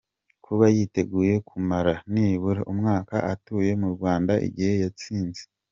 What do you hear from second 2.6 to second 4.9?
umwaka atuye mu Rwanda, igihe